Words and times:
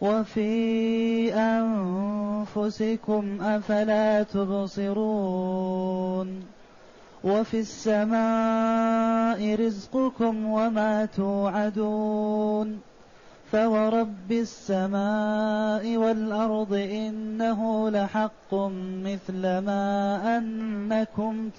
وفي 0.00 1.34
أنفسكم 1.34 3.38
أفلا 3.42 4.22
تبصرون 4.22 5.74
وفي 7.24 7.60
السماء 7.60 9.54
رزقكم 9.54 10.44
وما 10.44 11.06
توعدون 11.06 12.80
فورب 13.52 14.32
السماء 14.32 15.96
والأرض 15.96 16.72
إنه 16.72 17.90
لحق 17.90 18.54
مثل 19.04 19.42
ما 19.58 20.20
أنكم 20.38 21.50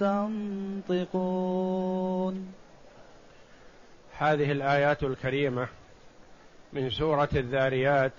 تنطقون. 0.90 2.54
هذه 4.18 4.52
الآيات 4.52 5.04
الكريمة 5.04 5.68
من 6.74 6.90
سورة 6.90 7.30
الذاريات 7.36 8.12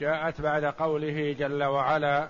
جاءت 0.00 0.40
بعد 0.40 0.64
قوله 0.64 1.36
جل 1.38 1.64
وعلا 1.64 2.28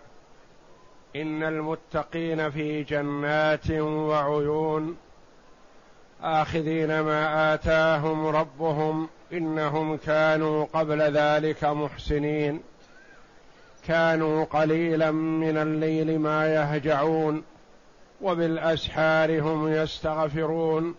إن 1.17 1.43
المتقين 1.43 2.51
في 2.51 2.83
جنات 2.83 3.71
وعيون 3.81 4.97
آخذين 6.23 7.01
ما 7.01 7.55
آتاهم 7.55 8.27
ربهم 8.27 9.09
إنهم 9.33 9.97
كانوا 9.97 10.67
قبل 10.73 11.03
ذلك 11.03 11.65
محسنين 11.65 12.61
كانوا 13.87 14.45
قليلا 14.45 15.11
من 15.11 15.57
الليل 15.57 16.19
ما 16.19 16.55
يهجعون 16.55 17.43
وبالأسحار 18.21 19.41
هم 19.41 19.69
يستغفرون 19.69 20.95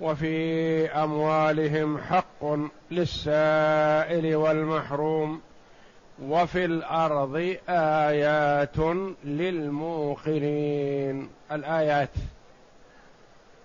وفي 0.00 0.86
أموالهم 0.90 1.98
حق 1.98 2.44
للسائل 2.90 4.36
والمحروم 4.36 5.40
وفي 6.22 6.64
الأرض 6.64 7.56
آيات 7.68 8.76
للموقنين. 9.24 11.30
الآيات. 11.52 12.10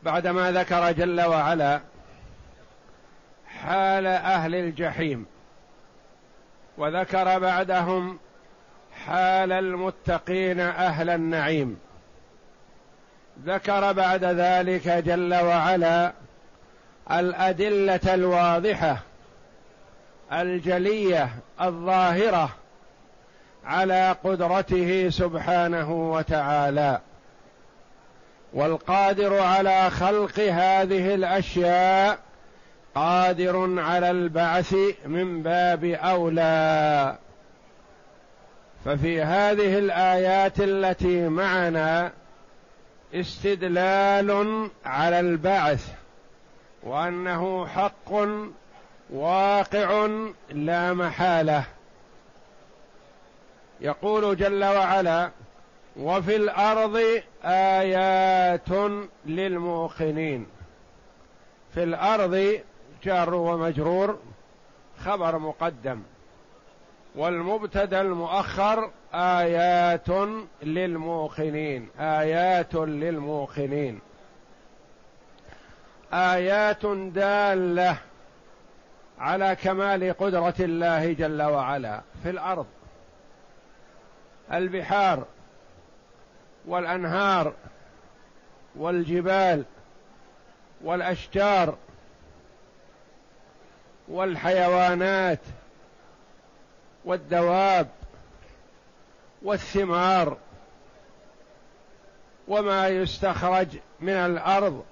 بعدما 0.04 0.52
ذكر 0.52 0.92
جل 0.92 1.22
وعلا 1.22 1.80
حال 3.48 4.08
أهل 4.08 4.56
الجحيم 4.56 5.26
وذكر 6.78 7.40
بعدهم 7.40 8.20
حال 9.06 9.52
المتقين 9.52 10.60
أهل 10.60 11.10
النعيم 11.10 11.80
ذكر 13.46 13.92
بعد 13.92 14.24
ذلك 14.24 14.88
جل 14.88 15.36
وعلا 15.36 16.14
الأدلة 17.12 18.14
الواضحة 18.14 18.98
الجلية 20.34 21.30
الظاهرة 21.62 22.50
على 23.66 24.16
قدرته 24.24 25.10
سبحانه 25.10 26.12
وتعالى 26.12 27.02
والقادر 28.54 29.40
على 29.40 29.90
خلق 29.90 30.40
هذه 30.40 31.16
الأشياء 31.16 32.20
قادر 32.96 33.80
على 33.80 34.12
البعث 34.12 34.76
من 35.06 35.44
باب 35.44 35.84
أولى. 35.84 37.16
ففي 38.86 39.22
هذه 39.22 39.78
الآيات 39.80 40.60
التي 40.60 41.28
معنا 41.30 42.12
استدلال 43.14 44.70
على 44.86 45.20
البعث 45.20 45.92
وأنه 46.84 47.68
حق 47.68 48.14
واقع 49.10 50.08
لا 50.50 50.94
محالة. 50.94 51.64
يقول 53.82 54.38
جل 54.38 54.64
وعلا 54.64 55.30
وفي 55.98 56.36
الأرض 56.36 57.22
آيات 57.44 58.70
للموقنين. 59.26 60.48
في 61.74 61.84
الأرض 61.84 62.60
جار 63.04 63.34
ومجرور 63.34 64.20
خبر 65.00 65.38
مقدم. 65.38 66.02
والمبتدأ 67.16 68.02
المؤخر 68.02 68.92
آيات 69.14 70.10
للموقنين. 70.64 71.90
آيات 72.00 72.76
للموقنين. 72.76 74.00
آيات 76.14 76.86
دالة. 76.86 77.98
على 79.20 79.56
كمال 79.56 80.18
قدرة 80.18 80.54
الله 80.60 81.14
جل 81.14 81.42
وعلا 81.42 82.02
في 82.24 82.30
الأرض. 82.30 82.66
البحار 84.54 85.26
والأنهار 86.66 87.54
والجبال 88.76 89.66
والأشجار 90.82 91.76
والحيوانات 94.08 95.40
والدواب 97.06 97.88
والثمار 99.42 100.38
وما 102.48 102.88
يستخرج 102.88 103.68
من 104.00 104.14
الأرض 104.14 104.86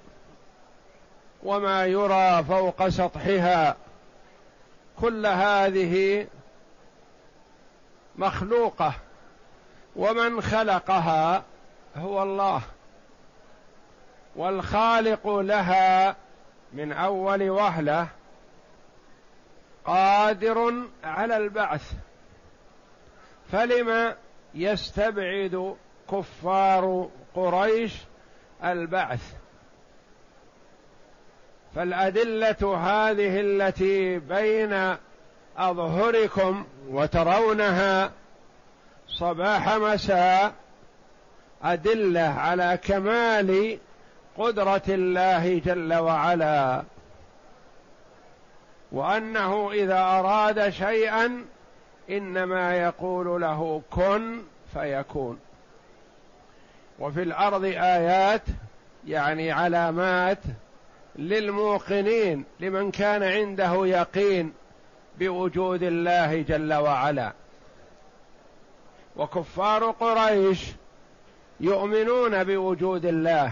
وما 1.44 1.86
يرى 1.86 2.44
فوق 2.44 2.88
سطحها 2.88 3.76
كل 5.02 5.26
هذه 5.26 6.28
مخلوقة 8.16 8.94
ومن 9.96 10.42
خلقها 10.42 11.44
هو 11.96 12.24
الله 12.24 12.62
والخالق 14.36 15.28
لها 15.28 16.16
من 16.74 16.92
أول 16.92 17.50
وهلة 17.50 18.08
قادر 19.86 20.74
على 21.04 21.38
البعث. 21.38 21.94
فلم 23.52 24.16
يستبعد 24.54 25.76
كفار 26.12 27.10
قريش 27.36 27.94
البعث؟ 28.64 29.34
فالأدلة 31.76 32.76
هذه 32.78 33.40
التي 33.40 34.20
بين 34.20 34.96
أظهركم 35.58 36.66
وترونها 36.90 38.12
صباح 39.08 39.76
مساء 39.76 40.54
أدلة 41.64 42.22
على 42.22 42.80
كمال 42.84 43.78
قدرة 44.38 44.82
الله 44.90 45.60
جل 45.60 45.94
وعلا 45.94 46.84
وأنه 48.92 49.72
إذا 49.72 50.00
أراد 50.00 50.70
شيئا 50.70 51.46
إنما 52.10 52.76
يقول 52.76 53.42
له 53.42 53.82
كن 53.92 54.42
فيكون. 54.74 55.40
وفي 57.00 57.24
الأرض 57.24 57.64
آيات 57.66 58.42
يعني 59.08 59.52
علامات 59.52 60.40
للموقنين 61.18 62.46
لمن 62.60 62.92
كان 62.92 63.24
عنده 63.24 63.86
يقين 63.86 64.54
بوجود 65.20 65.84
الله 65.84 66.42
جل 66.42 66.74
وعلا. 66.74 67.34
وكفار 69.16 69.92
قريش 69.92 70.60
يؤمنون 71.60 72.44
بوجود 72.44 73.06
الله 73.06 73.52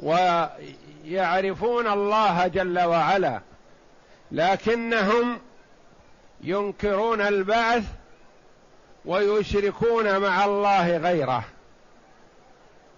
ويعرفون 0.00 1.86
الله 1.86 2.46
جل 2.46 2.80
وعلا 2.80 3.40
لكنهم 4.32 5.38
ينكرون 6.40 7.20
البعث 7.20 7.84
ويشركون 9.04 10.18
مع 10.18 10.44
الله 10.44 10.96
غيره. 10.96 11.44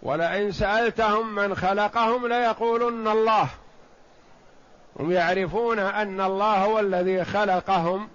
ولئن 0.05 0.53
سألتهم 0.53 1.35
من 1.35 1.55
خلقهم 1.55 2.27
ليقولن 2.27 3.09
الله. 3.09 3.49
هم 5.01 5.13
يعرفون 5.13 5.79
أن 5.79 6.21
الله 6.21 6.65
هو 6.65 6.81
الذي 6.81 7.25
خلقهم 7.25 8.09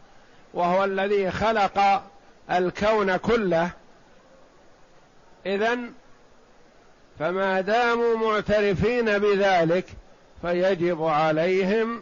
وهو 0.54 0.84
الذي 0.84 1.32
خلق 1.32 2.04
الكون 2.52 3.18
كله. 3.18 3.70
إذن 5.46 5.92
فما 7.20 7.62
داموا 7.62 8.16
معترفين 8.18 9.18
بذلك 9.18 9.86
فيجب 10.42 11.04
عليهم 11.04 12.02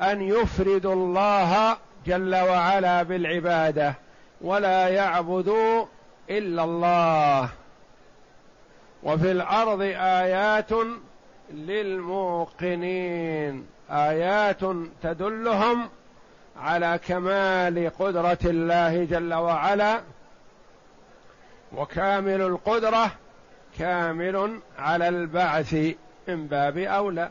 أن 0.00 0.22
يفردوا 0.22 0.94
الله 0.94 1.76
جل 2.06 2.34
وعلا 2.34 3.02
بالعبادة 3.02 3.94
ولا 4.40 4.88
يعبدوا 4.88 5.86
إلا 6.30 6.64
الله. 6.64 7.48
وفي 9.06 9.32
الأرض 9.32 9.80
آيات 9.96 10.70
للموقنين. 11.50 12.96
آيات 13.90 14.60
تدلهم 15.02 15.88
على 16.56 17.00
كمال 17.06 17.90
قدرة 17.98 18.38
الله 18.44 19.04
جل 19.04 19.34
وعلا 19.34 20.00
وكامل 21.72 22.40
القدرة 22.40 23.10
كامل 23.78 24.60
على 24.78 25.08
البعث 25.08 25.74
من 26.28 26.46
باب 26.46 26.78
أولى. 26.78 27.30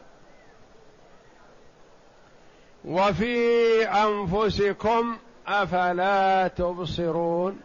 وفي 2.85 3.83
أنفسكم 3.87 5.17
أفلا 5.47 6.47
تبصرون. 6.47 7.59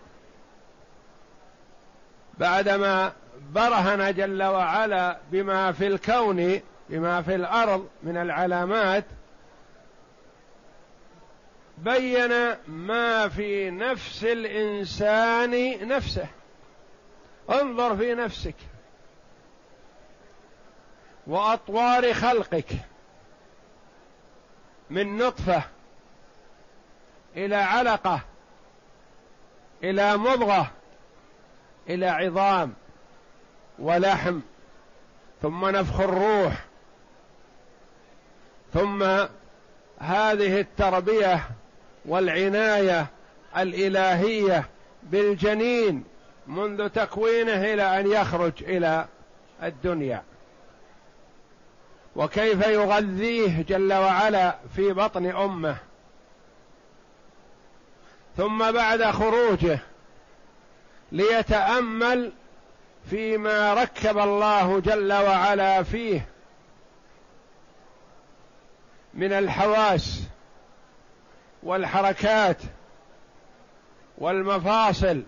بعدما 2.39 3.13
برهن 3.41 4.15
جل 4.15 4.43
وعلا 4.43 5.19
بما 5.31 5.73
في 5.73 5.87
الكون 5.87 6.61
بما 6.89 7.23
في 7.23 7.35
الأرض 7.35 7.89
من 8.03 8.17
العلامات 8.17 9.05
بين 11.79 12.57
ما 12.67 13.29
في 13.29 13.71
نفس 13.71 14.25
الإنسان 14.25 15.89
نفسه. 15.89 16.27
انظر 17.51 17.97
في 17.97 18.15
نفسك 18.15 18.55
وأطوار 21.27 22.15
خلقك 22.15 22.73
من 24.91 25.17
نطفة 25.17 25.63
إلى 27.37 27.57
علقة 27.57 28.21
إلى 29.85 30.17
مضغة 30.17 30.71
إلى 31.89 32.07
عظام. 32.07 32.75
ولحم 33.81 34.41
ثم 35.43 35.69
نفخ 35.69 36.01
الروح 36.01 36.65
ثم 38.75 39.03
هذه 39.99 40.61
التربية 40.61 41.43
والعناية 42.05 43.07
الإلهية 43.57 44.69
بالجنين 45.03 46.05
منذ 46.47 46.89
تكوينه 46.89 47.73
إلى 47.73 48.01
أن 48.01 48.11
يخرج 48.11 48.53
إلى 48.61 49.07
الدنيا. 49.63 50.23
وكيف 52.17 52.67
يغذيه 52.67 53.63
جل 53.63 53.93
وعلا 53.93 54.57
في 54.77 54.93
بطن 54.93 55.27
أمه. 55.27 55.77
ثم 58.37 58.73
بعد 58.73 59.05
خروجه 59.05 59.79
ليتأمل 61.13 62.33
فيما 63.11 63.75
ركب 63.75 64.19
الله 64.19 64.81
جل 64.81 65.13
وعلا 65.13 65.83
فيه 65.83 66.29
من 69.15 69.33
الحواس 69.33 70.23
والحركات 71.63 72.57
والمفاصل 74.19 75.23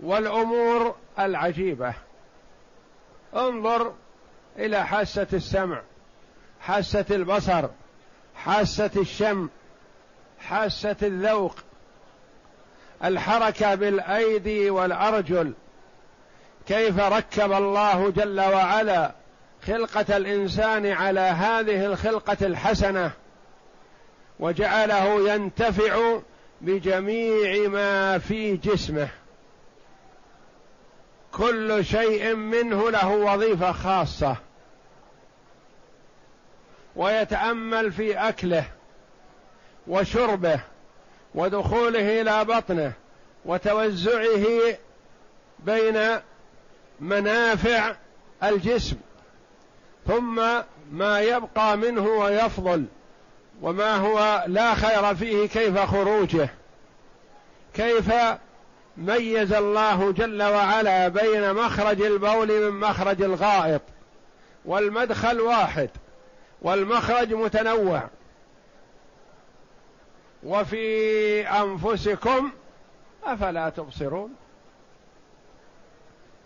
والأمور 0.00 0.96
العجيبة. 1.18 1.94
انظر 3.34 3.94
إلى 4.56 4.86
حاسة 4.86 5.26
السمع 5.32 5.82
حاسة 6.60 7.04
البصر 7.10 7.68
حاسة 8.36 8.90
الشم 8.96 9.48
حاسة 10.40 10.96
الذوق 11.02 11.54
الحركة 13.04 13.74
بالأيدي 13.74 14.70
والأرجل 14.70 15.54
كيف 16.68 16.98
ركب 16.98 17.52
الله 17.52 18.10
جل 18.10 18.40
وعلا 18.40 19.12
خلقة 19.66 20.16
الإنسان 20.16 20.86
على 20.86 21.20
هذه 21.20 21.86
الخلقة 21.86 22.36
الحسنة 22.46 23.10
وجعله 24.40 25.32
ينتفع 25.34 26.18
بجميع 26.60 27.68
ما 27.68 28.18
في 28.18 28.56
جسمه. 28.56 29.08
كل 31.32 31.84
شيء 31.84 32.34
منه 32.34 32.90
له 32.90 33.08
وظيفة 33.08 33.72
خاصة. 33.72 34.36
ويتأمل 36.96 37.92
في 37.92 38.16
أكله 38.16 38.64
وشربه 39.86 40.60
ودخوله 41.34 42.20
إلى 42.20 42.44
بطنه 42.44 42.92
وتوزعه 43.44 44.76
بين 45.58 46.20
منافع 47.00 47.94
الجسم 48.42 48.96
ثم 50.06 50.42
ما 50.92 51.20
يبقى 51.20 51.76
منه 51.76 52.06
ويفضل 52.06 52.84
وما 53.62 53.96
هو 53.96 54.44
لا 54.46 54.74
خير 54.74 55.14
فيه 55.14 55.46
كيف 55.48 55.78
خروجه. 55.78 56.48
كيف 57.74 58.12
ميز 58.96 59.52
الله 59.52 60.12
جل 60.12 60.42
وعلا 60.42 61.08
بين 61.08 61.54
مخرج 61.54 62.02
البول 62.02 62.70
من 62.70 62.80
مخرج 62.80 63.22
الغائط 63.22 63.82
والمدخل 64.64 65.40
واحد 65.40 65.90
والمخرج 66.62 67.34
متنوع. 67.34 68.02
وفي 70.42 71.48
أنفسكم 71.48 72.50
أفلا 73.24 73.68
تبصرون؟ 73.70 74.34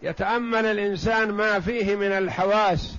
يتأمل 0.02 0.66
الإنسان 0.66 1.32
ما 1.32 1.60
فيه 1.60 1.96
من 1.96 2.12
الحواس 2.12 2.94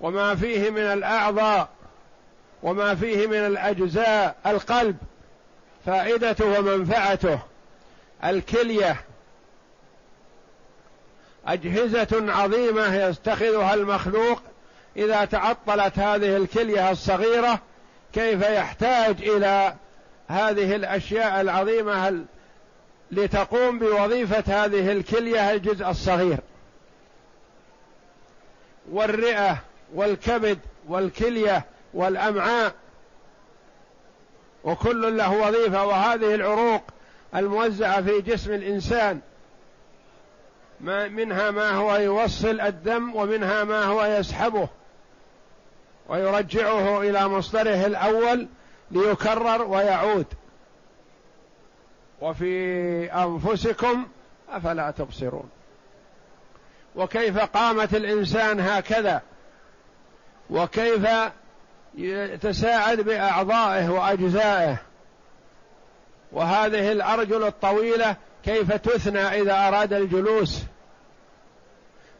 وما 0.00 0.34
فيه 0.34 0.70
من 0.70 0.82
الأعضاء 0.82 1.68
وما 2.62 2.94
فيه 2.94 3.26
من 3.26 3.46
الأجزاء 3.46 4.36
القلب 4.46 4.96
فائدته 5.86 6.58
ومنفعته 6.58 7.38
الكلية. 8.24 8.96
أجهزة 11.46 12.32
عظيمة 12.32 12.94
يتخذها 12.94 13.74
المخلوق 13.74 14.42
إذا 14.96 15.24
تعطلت 15.24 15.98
هذه 15.98 16.36
الكلية 16.36 16.90
الصغيرة 16.90 17.60
كيف 18.12 18.42
يحتاج 18.42 19.16
إلى 19.22 19.74
هذه 20.28 20.76
الأشياء 20.76 21.40
العظيمة 21.40 22.24
لتقوم 23.18 23.78
بوظيفة 23.78 24.64
هذه 24.64 24.92
الكلية 24.92 25.52
الجزء 25.52 25.88
الصغير. 25.90 26.38
والرئة 28.92 29.58
والكبد 29.94 30.58
والكلية 30.88 31.64
والأمعاء. 31.94 32.74
وكل 34.64 35.16
له 35.16 35.32
وظيفة 35.32 35.84
وهذه 35.86 36.34
العروق 36.34 36.82
الموزعة 37.34 38.02
في 38.02 38.20
جسم 38.20 38.52
الإنسان. 38.52 39.20
ما 40.80 41.08
منها 41.08 41.50
ما 41.50 41.70
هو 41.70 41.96
يوصل 41.96 42.60
الدم 42.60 43.16
ومنها 43.16 43.64
ما 43.64 43.84
هو 43.84 44.04
يسحبه. 44.04 44.68
ويرجعه 46.08 47.00
إلى 47.00 47.28
مصدره 47.28 47.86
الأول 47.86 48.48
ليكرر 48.90 49.62
ويعود. 49.62 50.26
وفي 52.20 53.12
أنفسكم 53.12 54.06
أفلا 54.50 54.90
تبصرون. 54.90 55.50
وكيف 56.96 57.38
قامت 57.38 57.94
الإنسان 57.94 58.60
هكذا؟ 58.60 59.22
وكيف 60.50 61.08
يتساعد 61.94 63.00
بأعضائه 63.00 63.88
وأجزائه؟ 63.88 64.76
وهذه 66.32 66.92
الأرجل 66.92 67.44
الطويلة 67.44 68.16
كيف 68.44 68.72
تثنى 68.72 69.20
إذا 69.20 69.68
أراد 69.68 69.92
الجلوس؟ 69.92 70.62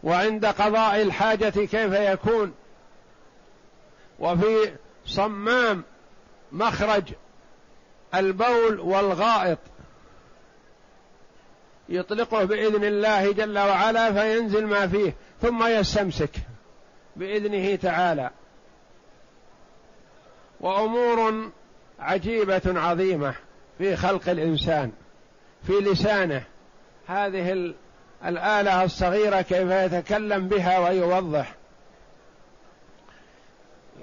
وعند 0.02 0.46
قضاء 0.46 1.02
الحاجة 1.02 1.50
كيف 1.50 1.92
يكون؟ 1.92 2.54
وفي 4.18 4.72
صمام 5.06 5.82
مخرج 6.52 7.02
البول 8.14 8.80
والغائط. 8.80 9.58
يطلقه 11.88 12.44
بإذن 12.44 12.84
الله 12.84 13.32
جل 13.32 13.58
وعلا 13.58 14.12
فينزل 14.12 14.66
ما 14.66 14.86
فيه 14.86 15.14
ثم 15.42 15.66
يستمسك 15.66 16.30
بإذنه 17.16 17.76
تعالى. 17.76 18.30
وأمور 20.60 21.50
عجيبة 22.00 22.62
عظيمة 22.66 23.34
في 23.78 23.96
خلق 23.96 24.28
الإنسان 24.28 24.92
في 25.66 25.72
لسانه. 25.72 26.44
هذه 27.06 27.74
الآلة 28.24 28.84
الصغيرة 28.84 29.40
كيف 29.40 29.70
يتكلم 29.70 30.48
بها 30.48 30.78
ويوضح. 30.78 31.54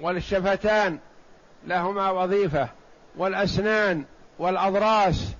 والشفتان 0.00 0.98
لهما 1.66 2.10
وظيفة. 2.10 2.68
والأسنان 3.16 4.04
والأضراس 4.38 5.34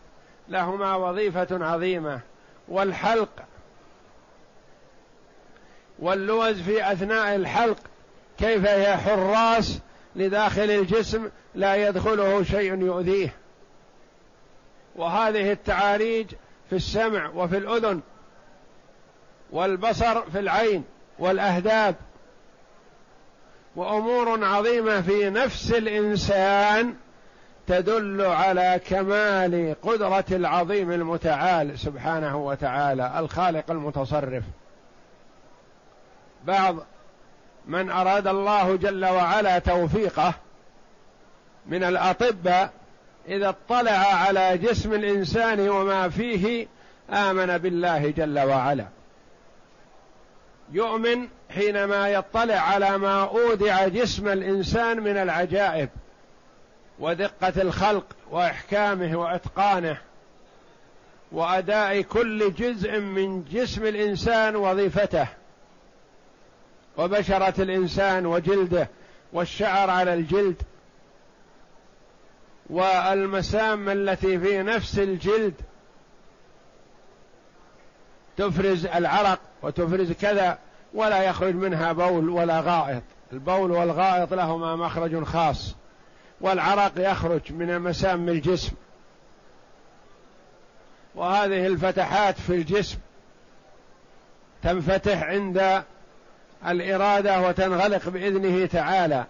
لهما 0.49 0.95
وظيفة 0.97 1.49
عظيمة. 1.65 2.21
والحلق. 2.73 3.29
واللوز 5.99 6.61
في 6.63 6.93
أثناء 6.93 7.35
الحلق. 7.37 7.79
كيف 8.39 8.67
هي 8.67 8.97
حراس 8.97 9.79
لداخل 10.17 10.71
الجسم 10.71 11.29
لا 11.55 11.89
يدخله 11.89 12.43
شيء 12.43 12.81
يؤذيه. 12.81 13.35
وهذه 14.97 15.53
التعاريج 15.53 16.27
في 16.71 16.77
السمع 16.77 17.31
وفي 17.35 17.57
الأذن 17.57 18.01
والبصر 19.51 20.23
في 20.31 20.39
العين 20.39 20.85
والأهداب. 21.19 21.95
وأمور 23.77 24.45
عظيمة 24.45 25.01
في 25.01 25.31
نفس 25.31 25.73
الإنسان 25.73 26.95
تدل 27.73 28.23
على 28.23 28.81
كمال 28.89 29.77
قدرة 29.83 30.25
العظيم 30.31 30.93
المتعال 30.93 31.79
سبحانه 31.79 32.37
وتعالى 32.37 33.19
الخالق 33.19 33.71
المتصرف. 33.71 34.45
بعض 36.45 36.77
من 37.67 37.91
أراد 37.91 38.27
الله 38.27 38.77
جل 38.77 39.05
وعلا 39.05 39.59
توفيقه 39.59 40.35
من 41.67 41.85
الاطباء 41.85 42.71
إذا 43.29 43.49
اطلع 43.49 43.99
على 44.15 44.59
جسم 44.59 44.93
الإنسان 44.93 45.69
وما 45.69 46.09
فيه 46.09 46.67
آمن 47.11 47.59
بالله 47.59 48.11
جل 48.11 48.39
وعلا. 48.39 48.87
يؤمن 50.73 51.29
حينما 51.51 52.09
يطلع 52.09 52.55
على 52.55 52.99
ما 52.99 53.25
أودع 53.25 53.89
جسم 53.89 54.29
الإنسان 54.29 55.01
من 55.01 55.17
العجائب. 55.17 55.89
ودقة 57.03 57.63
الخلق 57.63 58.05
وإحكامه 58.31 59.17
وإتقانه 59.17 59.99
وأداء 61.33 62.01
كل 62.01 62.55
جزء 62.55 63.01
من 63.01 63.45
جسم 63.45 63.87
الإنسان 63.87 64.57
وظيفته 64.57 65.27
وبشرة 66.99 67.63
الإنسان 67.63 68.27
وجلده 68.27 68.89
والشعر 69.33 69.91
على 69.91 70.15
الجلد 70.15 70.63
والمسام 72.71 73.89
التي 73.89 74.39
في 74.39 74.63
نفس 74.63 74.99
الجلد 74.99 75.55
تفرز 78.37 78.87
العرق 78.87 79.41
وتفرز 79.63 80.13
كذا 80.13 80.59
ولا 80.95 81.23
يخرج 81.23 81.55
منها 81.55 81.93
بول 81.93 82.29
ولا 82.29 82.61
غائط. 82.61 83.03
البول 83.33 83.71
والغائط 83.71 84.35
لهما 84.35 84.77
مخرج 84.77 85.25
خاص. 85.25 85.82
والعرق 86.43 86.93
يخرج 86.97 87.53
من 87.53 87.79
مسام 87.79 88.29
الجسم. 88.29 88.73
وهذه 91.15 91.67
الفتحات 91.67 92.41
في 92.41 92.55
الجسم 92.55 92.99
تنفتح 94.63 95.23
عند 95.23 95.83
الإرادة 96.67 97.41
وتنغلق 97.41 98.09
بإذنه 98.09 98.67
تعالى. 98.67 99.25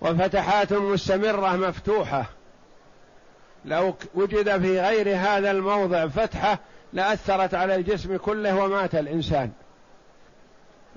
وفتحات 0.00 0.72
مستمرة 0.72 1.56
مفتوحة. 1.56 2.24
لو 3.64 3.94
وجد 4.14 4.60
في 4.60 4.80
غير 4.80 5.16
هذا 5.16 5.50
الموضع 5.50 6.06
فتحة 6.06 6.58
لأثرت 6.92 7.54
على 7.54 7.74
الجسم 7.74 8.16
كله 8.16 8.56
ومات 8.56 8.94
الإنسان. 8.94 9.50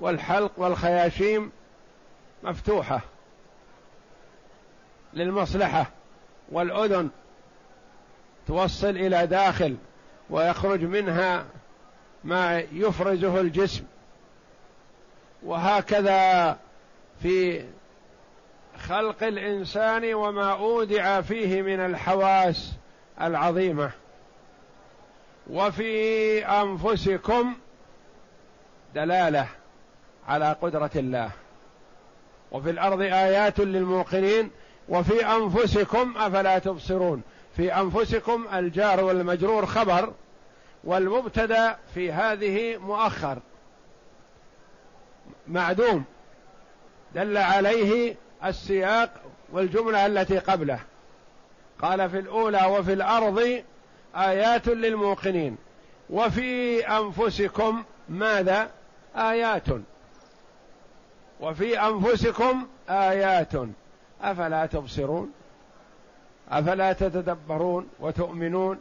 والحلق 0.00 0.52
والخياشيم 0.56 1.52
مفتوحة. 2.42 3.00
للمصلحة 5.16 5.86
والأذن 6.52 7.08
توصل 8.46 8.88
إلى 8.90 9.26
داخل 9.26 9.76
ويخرج 10.30 10.82
منها 10.82 11.44
ما 12.24 12.58
يفرزه 12.72 13.40
الجسم. 13.40 13.84
وهكذا 15.42 16.58
في 17.22 17.64
خلق 18.78 19.22
الإنسان 19.22 20.14
وما 20.14 20.52
أودع 20.52 21.20
فيه 21.20 21.62
من 21.62 21.80
الحواس 21.80 22.72
العظيمة. 23.20 23.90
وفي 25.50 26.44
أنفسكم 26.46 27.54
دلالة 28.94 29.48
على 30.28 30.56
قدرة 30.62 30.90
الله. 30.96 31.30
وفي 32.52 32.70
الأرض 32.70 33.00
آيات 33.00 33.60
للموقنين 33.60 34.50
وفي 34.88 35.26
أنفسكم 35.26 36.14
أفلا 36.16 36.58
تبصرون. 36.58 37.22
في 37.56 37.74
أنفسكم 37.74 38.46
الجار 38.54 39.04
والمجرور 39.04 39.66
خبر 39.66 40.12
والمبتدأ 40.84 41.76
في 41.94 42.12
هذه 42.12 42.76
مؤخر. 42.76 43.38
معدوم. 45.48 46.04
دل 47.14 47.36
عليه 47.36 48.16
السياق 48.44 49.10
والجملة 49.52 50.06
التي 50.06 50.38
قبله. 50.38 50.80
قال 51.82 52.10
في 52.10 52.18
الأولى 52.18 52.66
وفي 52.66 52.92
الأرض 52.92 53.62
آيات 54.16 54.68
للموقنين. 54.68 55.56
وفي 56.10 56.80
أنفسكم 56.80 57.84
ماذا؟ 58.08 58.70
آيات. 59.16 59.66
وفي 61.40 61.80
أنفسكم 61.80 62.66
آيات. 62.90 63.52
أفلا 64.22 64.66
تبصرون؟ 64.66 65.32
أفلا 66.50 66.92
تتدبرون 66.92 67.88
وتؤمنون؟ 68.00 68.78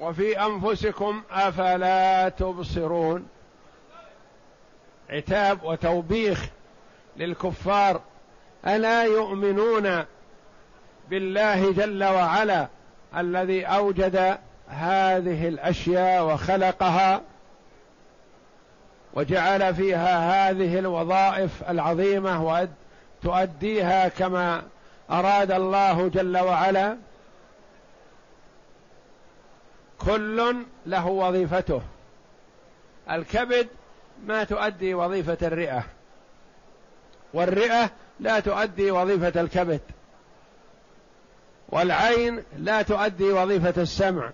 وفي 0.00 0.40
أنفسكم 0.40 1.22
أفلا 1.30 2.28
تبصرون؟ 2.28 3.28
عتاب 5.10 5.64
وتوبيخ 5.64 6.48
للكفار. 7.16 8.00
ألا 8.66 9.04
يؤمنون 9.04 10.04
بالله 11.10 11.72
جل 11.72 12.04
وعلا 12.04 12.68
الذي 13.16 13.64
أوجد 13.64 14.38
هذه 14.68 15.48
الأشياء 15.48 16.24
وخلقها 16.24 17.20
وجعل 19.14 19.74
فيها 19.74 20.50
هذه 20.50 20.78
الوظائف 20.78 21.70
العظيمة 21.70 22.44
وتؤديها 23.24 24.08
كما 24.08 24.62
أراد 25.10 25.52
الله 25.52 26.08
جل 26.08 26.38
وعلا. 26.38 26.96
كل 29.98 30.56
له 30.86 31.06
وظيفته. 31.06 31.82
الكبد 33.10 33.68
ما 34.26 34.44
تؤدي 34.44 34.94
وظيفة 34.94 35.38
الرئة. 35.42 35.84
والرئة 37.34 37.90
لا 38.20 38.40
تؤدي 38.40 38.90
وظيفة 38.90 39.40
الكبد. 39.40 39.80
والعين 41.68 42.42
لا 42.58 42.82
تؤدي 42.82 43.32
وظيفة 43.32 43.82
السمع. 43.82 44.30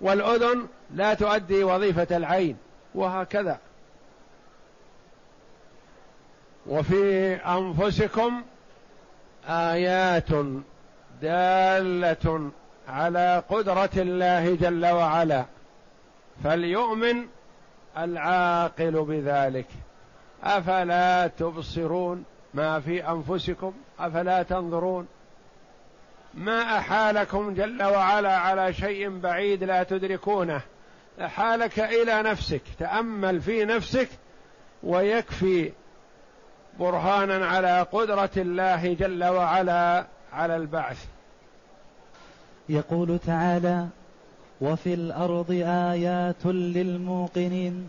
والأذن 0.00 0.66
لا 0.94 1.14
تؤدي 1.14 1.64
وظيفة 1.64 2.16
العين. 2.16 2.56
وهكذا. 2.94 3.58
وفي 6.66 7.34
أنفسكم 7.34 8.42
آيات 9.48 10.28
دالة 11.22 12.50
على 12.88 13.42
قدرة 13.48 13.90
الله 13.96 14.54
جل 14.54 14.86
وعلا 14.86 15.44
فليؤمن 16.44 17.26
العاقل 17.98 19.04
بذلك. 19.04 19.66
أفلا 20.44 21.26
تبصرون؟ 21.26 22.24
ما 22.54 22.80
في 22.80 23.08
أنفسكم؟ 23.08 23.72
أفلا 23.98 24.42
تنظرون؟ 24.42 25.06
ما 26.34 26.78
أحالكم 26.78 27.54
جل 27.54 27.82
وعلا 27.82 28.36
على 28.36 28.72
شيء 28.72 29.18
بعيد 29.18 29.64
لا 29.64 29.82
تدركونه؟ 29.82 30.60
احالك 31.20 31.80
إلى 31.80 32.22
نفسك 32.22 32.62
تأمل 32.78 33.40
في 33.40 33.64
نفسك 33.64 34.08
ويكفي 34.82 35.72
برهانا 36.80 37.46
على 37.46 37.86
قدرة 37.92 38.30
الله 38.36 38.94
جل 38.94 39.24
وعلا 39.24 40.06
على 40.32 40.56
البعث. 40.56 41.06
يقول 42.68 43.18
تعالى 43.18 43.86
وفي 44.60 44.94
الأرض 44.94 45.50
آيات 45.66 46.46
للموقنين 46.46 47.88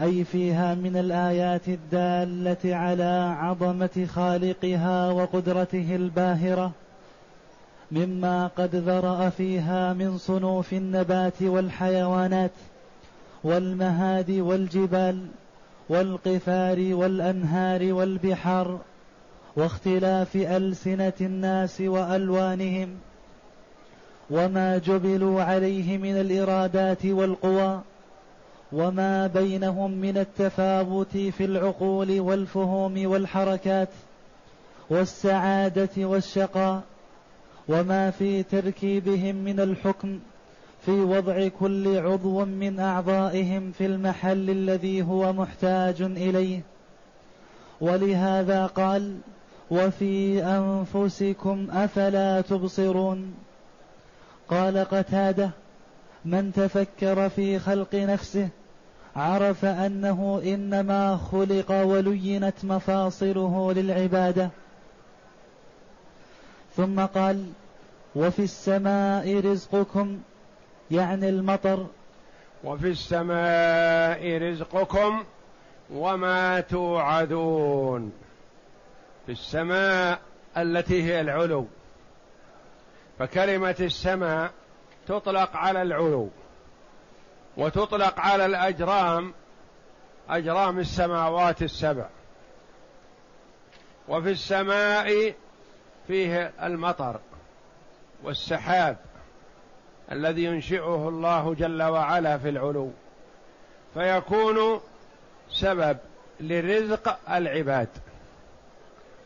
أي 0.00 0.24
فيها 0.24 0.74
من 0.74 0.96
الآيات 0.96 1.68
الدالة 1.68 2.76
على 2.76 3.36
عظمة 3.38 4.06
خالقها 4.14 5.10
وقدرته 5.10 5.96
الباهرة 5.96 6.72
مما 7.92 8.46
قد 8.46 8.74
ذرأ 8.74 9.28
فيها 9.28 9.92
من 9.92 10.18
صنوف 10.18 10.72
النبات 10.72 11.42
والحيوانات 11.42 12.50
والمهاد 13.44 14.30
والجبال 14.30 15.26
والقفار 15.88 16.94
والأنهار 16.94 17.92
والبحار 17.92 18.80
واختلاف 19.56 20.36
ألسنة 20.36 21.12
الناس 21.20 21.80
وألوانهم 21.80 22.96
وما 24.30 24.78
جبلوا 24.78 25.42
عليه 25.42 25.98
من 25.98 26.20
الإرادات 26.20 27.06
والقوى 27.06 27.80
وما 28.72 29.26
بينهم 29.26 29.90
من 29.90 30.18
التفاوت 30.18 31.16
في 31.16 31.44
العقول 31.44 32.20
والفهوم 32.20 33.06
والحركات 33.06 33.88
والسعادة 34.90 35.90
والشقاء 35.96 36.82
وما 37.68 38.10
في 38.10 38.42
تركيبهم 38.42 39.36
من 39.36 39.60
الحكم 39.60 40.20
في 40.88 41.00
وضع 41.00 41.48
كل 41.48 41.98
عضو 41.98 42.44
من 42.44 42.80
أعضائهم 42.80 43.72
في 43.72 43.86
المحل 43.86 44.50
الذي 44.50 45.02
هو 45.02 45.32
محتاج 45.32 46.02
إليه. 46.02 46.60
ولهذا 47.80 48.66
قال 48.66 49.18
وفي 49.70 50.44
أنفسكم 50.44 51.66
أفلا 51.70 52.40
تبصرون؟ 52.40 53.34
قال 54.48 54.78
قتادة 54.78 55.50
من 56.24 56.52
تفكر 56.52 57.28
في 57.28 57.58
خلق 57.58 57.94
نفسه 57.94 58.48
عرف 59.16 59.64
أنه 59.64 60.42
إنما 60.44 61.16
خلق 61.16 61.72
ولينت 61.84 62.64
مفاصله 62.64 63.72
للعبادة. 63.72 64.50
ثم 66.76 67.00
قال 67.00 67.44
وفي 68.16 68.42
السماء 68.42 69.40
رزقكم 69.40 70.18
يعني 70.90 71.28
المطر. 71.28 71.86
وفي 72.64 72.88
السماء 72.88 74.38
رزقكم 74.38 75.24
وما 75.90 76.60
توعدون. 76.60 78.12
في 79.26 79.32
السماء 79.32 80.20
التي 80.56 81.02
هي 81.02 81.20
العلو. 81.20 81.66
فكلمة 83.18 83.76
السماء 83.80 84.50
تطلق 85.08 85.56
على 85.56 85.82
العلو. 85.82 86.28
وتطلق 87.56 88.20
على 88.20 88.46
الأجرام 88.46 89.34
أجرام 90.28 90.78
السماوات 90.78 91.62
السبع. 91.62 92.06
وفي 94.08 94.30
السماء 94.30 95.34
فيه 96.06 96.52
المطر 96.62 97.20
والسحاب. 98.22 98.96
الذي 100.12 100.44
ينشئه 100.44 101.08
الله 101.08 101.54
جل 101.54 101.82
وعلا 101.82 102.38
في 102.38 102.48
العلو 102.48 102.90
فيكون 103.94 104.80
سبب 105.50 105.96
لرزق 106.40 107.18
العباد. 107.30 107.88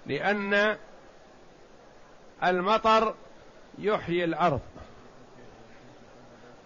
لأن 0.07 0.77
المطر 2.45 3.15
يحيي 3.79 4.25
الأرض 4.25 4.61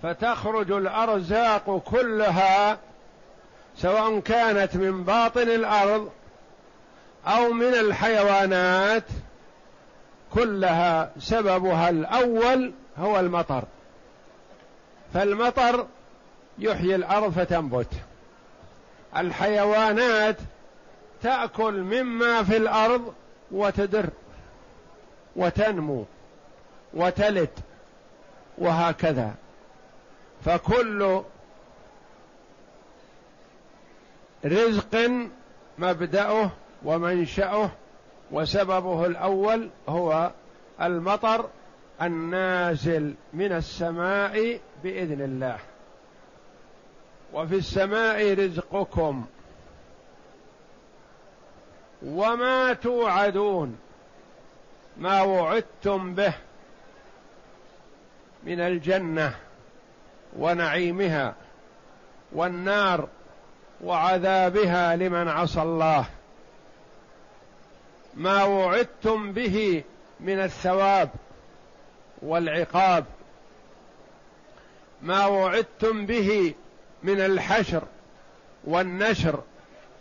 فتخرج 0.02 0.72
الأرزاق 0.72 1.78
كلها 1.78 2.78
سواء 3.76 4.20
كانت 4.20 4.76
من 4.76 5.04
باطن 5.04 5.48
الأرض 5.48 6.10
أو 7.26 7.52
من 7.52 7.74
الحيوانات 7.74 9.04
كلها 10.34 11.12
سببها 11.18 11.90
الأول 11.90 12.72
هو 12.98 13.20
المطر. 13.20 13.64
فالمطر 15.14 15.86
يحيي 16.58 16.94
الأرض 16.94 17.32
فتنبت. 17.32 17.88
الحيوانات 19.16 20.36
تأكل 21.22 21.74
مما 21.74 22.42
في 22.42 22.56
الأرض 22.56 23.14
وتدر 23.50 24.06
وتنمو 25.36 26.04
وتلد 26.94 27.50
وهكذا. 28.58 29.34
فكل 30.44 31.22
رزق 34.44 35.10
مبدأه 35.78 36.50
ومنشأه 36.84 37.70
وسببه 38.32 39.06
الأول 39.06 39.70
هو 39.88 40.30
المطر 40.82 41.48
النازل 42.02 43.14
من 43.32 43.52
السماء 43.52 44.60
بإذن 44.86 45.20
الله. 45.24 45.58
وفي 47.32 47.54
السماء 47.54 48.34
رزقكم. 48.34 49.24
وما 52.02 52.72
توعدون. 52.72 53.78
ما 54.96 55.22
وعدتم 55.22 56.14
به 56.14 56.34
من 58.44 58.60
الجنة 58.60 59.34
ونعيمها 60.38 61.34
والنار 62.32 63.08
وعذابها 63.84 64.96
لمن 64.96 65.28
عصى 65.28 65.62
الله. 65.62 66.06
ما 68.14 68.44
وعدتم 68.44 69.32
به 69.32 69.84
من 70.20 70.38
الثواب 70.38 71.10
والعقاب. 72.22 73.04
ما 75.02 75.26
وعدتم 75.26 76.06
به 76.06 76.54
من 77.02 77.20
الحشر 77.20 77.82
والنشر 78.64 79.42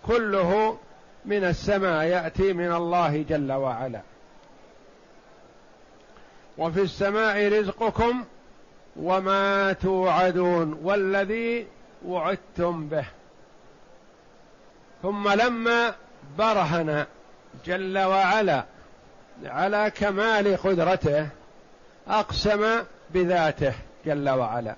كله 0.08 0.78
من 1.26 1.44
السماء 1.44 2.04
يأتي 2.04 2.54
من 2.54 2.72
الله 2.72 3.26
جل 3.30 3.52
وعلا. 3.52 4.02
وفي 6.58 6.82
السماء 6.82 7.60
رزقكم 7.60 8.24
وما 8.96 9.74
توعدون 9.74 10.80
والذي 10.84 11.68
وعدتم 12.06 12.88
به. 12.88 13.06
ثم 15.02 15.30
لما 15.30 15.96
برهن 16.38 17.06
جل 17.66 18.00
وعلا 18.00 18.64
على 19.46 19.92
كمال 19.96 20.58
قدرته 20.58 21.28
أقسم 22.08 22.84
بذاته 23.10 23.74
جل 24.06 24.30
وعلا. 24.30 24.76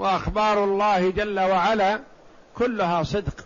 وأخبار 0.00 0.64
الله 0.64 1.10
جل 1.10 1.40
وعلا 1.40 2.00
كلها 2.54 3.02
صدق. 3.02 3.44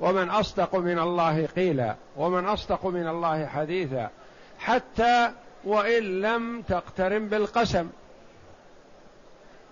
ومن 0.00 0.30
أصدق 0.30 0.74
من 0.74 0.98
الله 0.98 1.46
قيلا 1.46 1.96
ومن 2.16 2.46
أصدق 2.46 2.86
من 2.86 3.08
الله 3.08 3.46
حديثا 3.46 4.10
حتى 4.58 5.30
وإن 5.64 6.20
لم 6.20 6.62
تقترن 6.62 7.28
بالقسم. 7.28 7.88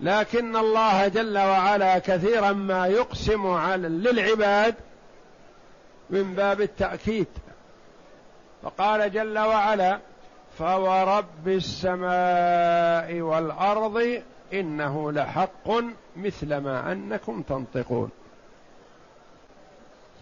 لكن 0.01 0.57
الله 0.57 1.09
جل 1.09 1.39
وعلا 1.39 1.99
كثيرا 1.99 2.53
ما 2.53 2.87
يقسم 2.87 3.47
على 3.47 3.89
للعباد 3.89 4.75
من 6.11 6.35
باب 6.35 6.61
التأكيد. 6.61 7.27
فقال 8.63 9.13
جل 9.13 9.39
وعلا 9.39 9.99
فورب 10.59 11.49
السماء 11.49 13.21
والأرض 13.21 14.23
إنه 14.53 15.13
لحق 15.13 15.69
مثل 16.17 16.57
ما 16.57 16.93
أنكم 16.93 17.43
تنطقون. 17.43 18.11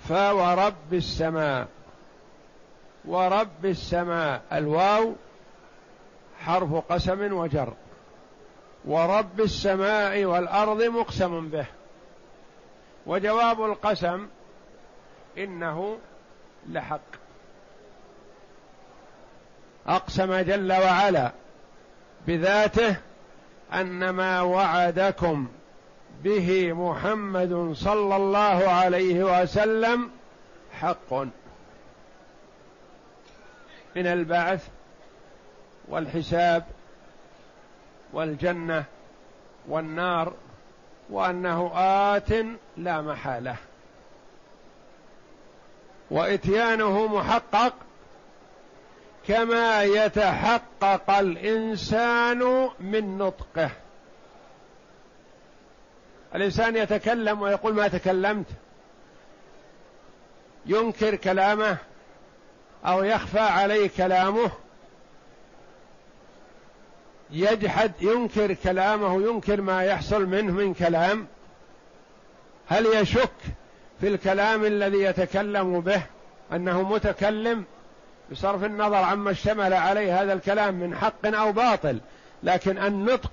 فورب 0.09 0.93
السماء 0.95 1.69
ورب 3.05 3.65
السماء 3.65 4.43
الواو 4.53 5.13
حرف 6.41 6.75
قسم 6.75 7.33
وجر. 7.33 7.73
ورب 8.85 9.41
السماء 9.41 10.25
والأرض 10.25 10.83
مقسم 10.83 11.49
به. 11.49 11.67
وجواب 13.07 13.65
القسم 13.65 14.27
إنه 15.39 15.99
لحق. 16.69 17.01
أقسم 19.87 20.41
جل 20.41 20.73
وعلا 20.73 21.33
بذاته 22.27 22.97
أن 23.75 24.11
ما 24.11 24.41
وعدكم 24.41 25.49
به 26.25 26.73
محمد 26.73 27.73
صلى 27.77 28.17
الله 28.17 28.69
عليه 28.69 29.43
وسلم 29.43 30.11
حق. 30.73 31.13
من 33.97 34.07
البعث 34.07 34.69
والحساب 35.89 36.65
والجنة 38.13 38.85
والنار 39.69 40.33
وأنه 41.11 41.73
آت 41.75 42.31
لا 42.77 43.01
محالة. 43.01 43.57
وإتيانه 46.11 47.07
محقق 47.07 47.75
كما 49.29 49.83
يتحقق 49.83 51.11
الإنسان 51.11 52.69
من 52.81 53.19
نطقه. 53.19 53.71
الإنسان 56.35 56.77
يتكلم 56.77 57.43
ويقول 57.43 57.75
ما 57.75 57.89
تكلمت. 57.89 58.47
ينكر 60.67 61.17
كلامه 61.17 61.77
أو 62.87 63.05
يخفى 63.05 63.41
عليه 63.41 63.91
كلامه. 63.97 64.51
يجحد 67.31 67.93
ينكر 68.01 68.55
كلامه 68.55 69.23
ينكر 69.23 69.61
ما 69.61 69.83
يحصل 69.83 70.27
منه 70.27 70.53
من 70.53 70.75
كلام. 70.75 71.27
هل 72.69 72.87
يشك 72.87 73.33
في 74.01 74.09
الكلام 74.09 74.65
الذي 74.65 75.03
يتكلم 75.03 75.81
به 75.81 76.03
أنه 76.53 76.83
متكلم؟ 76.83 77.65
بصرف 78.31 78.65
النظر 78.65 78.97
عما 78.97 79.31
اشتمل 79.31 79.75
عليه 79.75 80.23
هذا 80.23 80.33
الكلام 80.33 80.75
من 80.75 80.97
حق 80.97 81.27
أو 81.27 81.53
باطل 81.53 82.01
لكن 82.43 82.79
النطق 82.79 83.31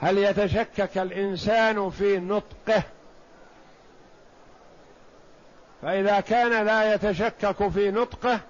هل 0.00 0.18
يتشكك 0.18 0.98
الإنسان 0.98 1.90
في 1.90 2.18
نطقه؟ 2.18 2.82
فإذا 5.82 6.20
كان 6.20 6.66
لا 6.66 6.94
يتشكك 6.94 7.68
في 7.68 7.90
نطقه 7.90 8.40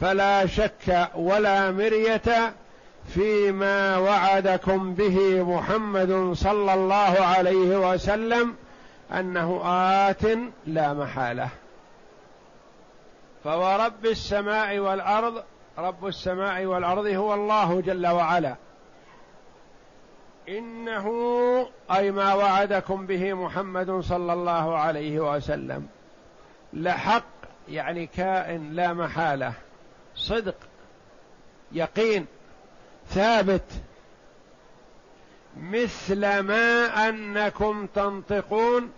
فلا 0.00 0.46
شك 0.46 1.08
ولا 1.14 1.70
مرية 1.70 2.52
فيما 3.14 3.96
وعدكم 3.96 4.94
به 4.94 5.42
محمد 5.42 6.32
صلى 6.32 6.74
الله 6.74 7.20
عليه 7.20 7.92
وسلم 7.92 8.54
أنه 9.12 9.60
آت 9.64 10.22
لا 10.66 10.94
محالة. 10.94 11.48
فورب 13.44 14.06
السماء 14.06 14.78
والأرض 14.78 15.44
رب 15.78 16.06
السماء 16.06 16.64
والأرض 16.66 17.06
هو 17.06 17.34
الله 17.34 17.80
جل 17.80 18.06
وعلا. 18.06 18.56
إنه 20.48 21.06
أي 21.90 22.10
ما 22.10 22.34
وعدكم 22.34 23.06
به 23.06 23.34
محمد 23.34 24.00
صلى 24.00 24.32
الله 24.32 24.78
عليه 24.78 25.34
وسلم. 25.36 25.88
لحق 26.72 27.24
يعني 27.68 28.06
كائن 28.06 28.72
لا 28.72 28.92
محالة. 28.92 29.52
صدق 30.14 30.56
يقين 31.72 32.26
ثابت. 33.08 33.72
مثل 35.56 36.38
ما 36.38 36.86
أنكم 37.08 37.86
تنطقون 37.86 38.92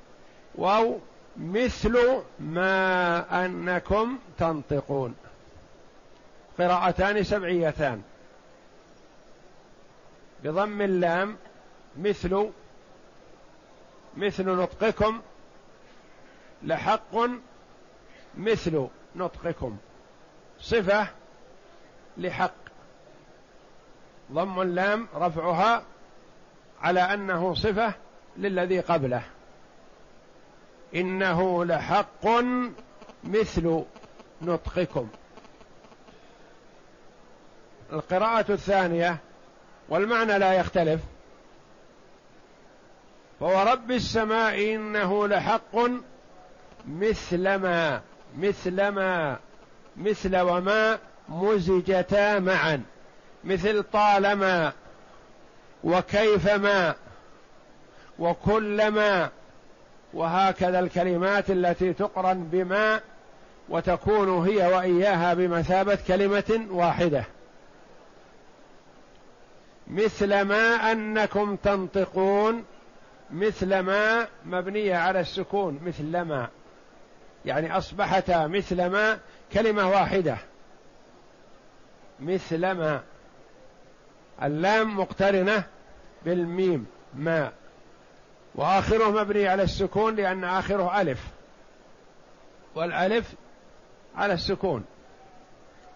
أو 0.59 0.99
مثل 1.37 2.23
ما 2.41 3.45
أنكم 3.45 4.19
تنطقون. 4.39 5.15
قراءتان 6.59 7.23
سبعيتان. 7.23 8.03
بضم 10.45 10.81
اللام 10.81 11.37
مثل 11.99 12.51
مثل 14.17 14.47
نطقكم 14.47 15.21
لحق 16.63 17.17
مثل 18.37 18.87
نطقكم. 19.17 19.77
صفة 20.61 21.07
لحق. 22.17 22.55
ضم 24.33 24.61
اللام 24.61 25.09
رفعها 25.15 25.83
على 26.83 27.01
أنه 27.01 27.55
صفة 27.55 27.95
للذي 28.37 28.81
قبله. 28.81 29.23
إنه 30.95 31.65
لحق 31.65 32.27
مثل 33.25 33.85
نطقكم. 34.43 35.09
القراءة 37.93 38.53
الثانية 38.53 39.17
والمعنى 39.89 40.39
لا 40.39 40.53
يختلف. 40.53 41.01
فورب 43.41 43.91
السماء 43.91 44.75
إنه 44.75 45.29
لحق 45.29 45.77
مثل 46.89 47.55
ما 47.55 48.01
مثل 48.39 48.89
ما 48.89 49.39
مثل 49.97 50.37
وما 50.37 50.99
مزجتا 51.29 52.39
معا 52.39 52.83
مثل 53.45 53.83
طالما 53.83 54.73
وكيفما 55.85 56.95
وكلما 58.19 59.31
وهكذا 60.15 60.79
الكلمات 60.79 61.51
التي 61.51 61.93
تقرن 61.93 62.45
بما 62.45 63.01
وتكون 63.69 64.47
هي 64.49 64.67
وإياها 64.75 65.35
بمثابة 65.35 65.99
كلمة 66.09 66.67
واحدة. 66.71 67.25
مثل 69.87 70.43
ما 70.43 70.93
أنكم 70.93 71.57
تنطقون 71.57 72.65
مثل 73.31 73.79
ما 73.81 74.27
مبنية 74.45 74.97
على 74.97 75.21
السكون 75.21 75.81
مثل 75.85 76.21
ما. 76.21 76.49
يعني 77.45 77.79
اصبحتا 77.79 78.47
مثل 78.47 78.87
ما 78.87 79.19
كلمة 79.53 79.91
واحدة. 79.91 80.37
مثل 82.21 82.73
ما. 82.73 83.01
اللام 84.43 84.99
مقترنة 84.99 85.65
بالميم 86.25 86.87
ما. 87.15 87.53
وآخره 88.55 89.11
مبني 89.11 89.49
على 89.49 89.63
السكون 89.63 90.15
لأن 90.17 90.45
آخره 90.45 91.01
ألف. 91.01 91.27
والألف 92.75 93.35
على 94.17 94.35
السكون. 94.35 94.85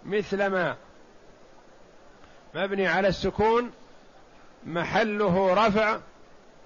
مثل 0.04 0.46
ما 0.46 0.76
مبني 2.54 2.86
على 2.86 3.08
السكون 3.08 3.70
محله 4.66 5.66
رفع 5.66 5.98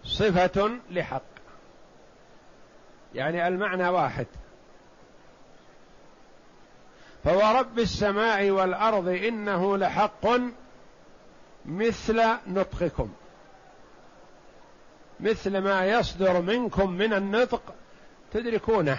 صفة 0.05 0.71
لحق. 0.91 1.23
يعني 3.15 3.49
المعنى 3.49 3.89
واحد. 3.89 4.27
فورب 7.25 7.79
السماء 7.79 8.51
والأرض 8.51 9.09
إنه 9.09 9.77
لحق 9.77 10.27
مثل 11.67 12.23
نطقكم. 12.47 13.13
مثل 15.23 15.59
ما 15.59 15.87
يصدر 15.87 16.41
منكم 16.41 16.91
من 16.91 17.13
النطق 17.13 17.63
تدركونه. 18.33 18.99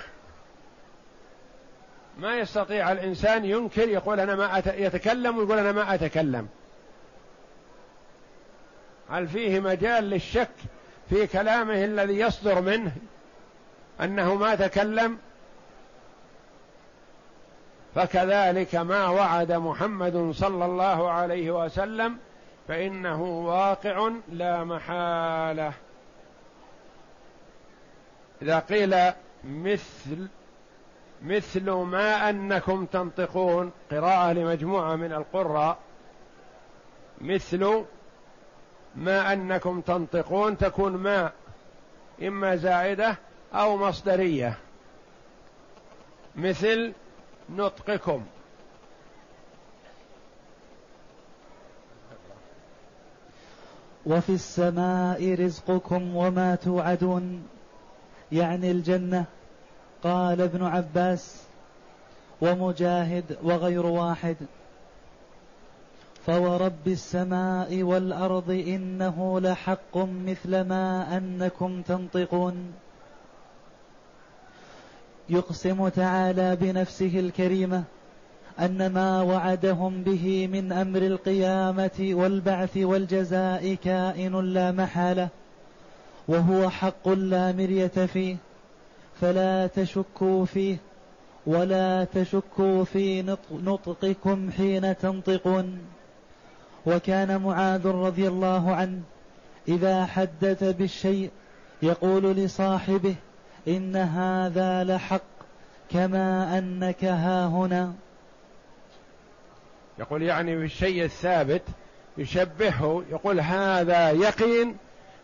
ما 2.19 2.37
يستطيع 2.37 2.91
الإنسان 2.91 3.45
ينكر 3.45 3.89
يقول 3.89 4.19
أنا 4.19 4.35
ما 4.35 4.57
أت... 4.57 4.67
يتكلم 4.67 5.37
ويقول 5.37 5.57
أنا 5.57 5.71
ما 5.71 5.93
أتكلم. 5.93 6.47
هل 9.09 9.27
فيه 9.27 9.59
مجال 9.59 10.03
للشك 10.03 10.51
في 11.09 11.27
كلامه 11.27 11.85
الذي 11.85 12.19
يصدر 12.19 12.61
منه 12.61 12.91
أنه 14.01 14.35
ما 14.35 14.55
تكلم؟ 14.55 15.17
فكذلك 17.95 18.75
ما 18.75 19.07
وعد 19.07 19.51
محمد 19.51 20.31
صلى 20.35 20.65
الله 20.65 21.11
عليه 21.11 21.51
وسلم 21.65 22.17
فإنه 22.67 23.21
واقع 23.23 24.11
لا 24.31 24.63
محالة. 24.63 25.73
إذا 28.41 28.59
قيل 28.59 29.13
مثل 29.43 30.27
مثل 31.21 31.71
ما 31.71 32.29
أنكم 32.29 32.85
تنطقون 32.85 33.71
قراءة 33.91 34.33
لمجموعة 34.33 34.95
من 34.95 35.13
القراء 35.13 35.77
مثل 37.21 37.85
ما 38.95 39.33
أنكم 39.33 39.81
تنطقون 39.81 40.57
تكون 40.57 40.97
ما 40.97 41.31
إما 42.21 42.55
زائدة 42.55 43.17
أو 43.53 43.77
مصدرية. 43.77 44.57
مثل 46.35 46.93
نطقكم. 47.49 48.25
وفي 54.05 54.29
السماء 54.29 55.35
رزقكم 55.35 56.15
وما 56.15 56.55
توعدون. 56.55 57.47
يعني 58.31 58.71
الجنة؟ 58.71 59.25
قال 60.03 60.41
ابن 60.41 60.63
عباس 60.63 61.43
ومجاهد 62.41 63.37
وغير 63.43 63.85
واحد. 63.85 64.35
فورب 66.25 66.87
السماء 66.87 67.83
والأرض 67.83 68.49
إنه 68.49 69.39
لحق 69.39 69.97
مثل 69.97 70.61
ما 70.61 71.17
أنكم 71.17 71.81
تنطقون. 71.81 72.73
يقسم 75.29 75.87
تعالى 75.87 76.55
بنفسه 76.55 77.19
الكريمة 77.19 77.83
أن 78.59 78.93
ما 78.93 79.21
وعدهم 79.21 80.03
به 80.03 80.47
من 80.47 80.71
أمر 80.71 81.01
القيامة 81.01 81.99
والبعث 81.99 82.77
والجزاء 82.77 83.73
كائن 83.73 84.39
لا 84.39 84.71
محالة. 84.71 85.29
وهو 86.27 86.69
حق 86.69 87.07
لا 87.09 87.51
مرية 87.51 87.87
فيه 87.87 88.35
فلا 89.21 89.67
تشكوا 89.67 90.45
فيه 90.45 90.77
ولا 91.45 92.07
تشكوا 92.13 92.83
في 92.83 93.35
نطقكم 93.51 94.51
حين 94.51 94.97
تنطقون. 94.97 95.79
وكان 96.85 97.41
معاذ 97.41 97.87
رضي 97.87 98.27
الله 98.27 98.75
عنه 98.75 99.01
إذا 99.67 100.05
حدث 100.05 100.63
بالشيء 100.63 101.29
يقول 101.81 102.23
لصاحبه 102.23 103.15
إن 103.67 103.95
هذا 103.95 104.83
لحق 104.83 105.21
كما 105.89 106.57
أنك 106.57 107.03
ها 107.03 107.45
هنا. 107.45 107.93
يقول 109.99 110.21
يعني 110.21 110.55
بالشيء 110.55 111.03
الثابت 111.03 111.61
يشبهه 112.17 113.03
يقول 113.11 113.39
هذا 113.39 114.11
يقين 114.11 114.75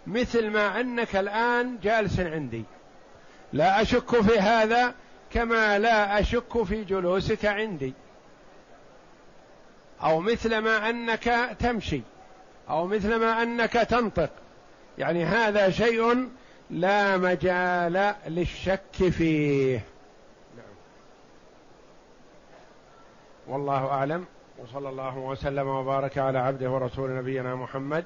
مثل 0.08 0.50
ما 0.50 0.80
أنك 0.80 1.16
الآن 1.16 1.80
جالس 1.84 2.20
عندي. 2.20 2.64
لا 3.54 3.82
أشك 3.82 4.22
في 4.22 4.40
هذا 4.40 4.94
كما 5.32 5.80
لا 5.80 6.20
أشك 6.20 6.64
في 6.64 6.84
جلوسك 6.84 7.46
عندي. 7.46 7.94
أو 10.04 10.20
مثل 10.20 10.58
ما 10.58 10.90
أنك 10.90 11.56
تمشي. 11.60 12.02
أو 12.70 12.88
مثل 12.88 13.16
ما 13.16 13.44
أنك 13.44 13.74
تنطق. 13.74 14.30
يعني 14.98 15.26
هذا 15.26 15.70
شيء 15.70 16.30
لا 16.70 17.18
مجال 17.18 18.16
للشك 18.28 19.10
فيه. 19.10 19.82
والله 23.48 23.88
أعلم. 23.88 24.26
وصلى 24.58 24.90
الله 24.90 25.18
وسلم 25.18 25.68
وبارك 25.68 26.18
على 26.18 26.40
عبده 26.40 26.70
ورسول 26.70 27.18
نبينا 27.18 27.56
محمد. 27.56 28.06